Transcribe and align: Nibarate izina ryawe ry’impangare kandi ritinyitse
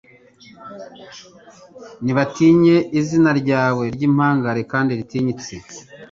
Nibarate 2.03 2.49
izina 2.99 3.31
ryawe 3.41 3.83
ry’impangare 3.95 4.61
kandi 4.71 4.91
ritinyitse 4.99 5.53